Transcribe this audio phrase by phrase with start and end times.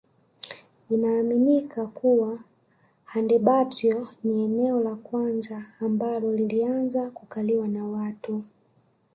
[0.89, 2.39] Inaaminika kuwa
[3.05, 8.43] Handebezyo ni eneo la kwanza ambalo lilianza kukaliwa na watu